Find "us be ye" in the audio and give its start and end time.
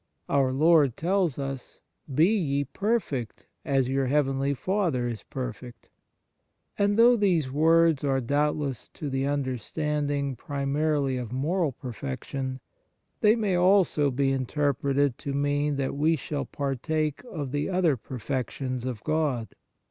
1.37-2.63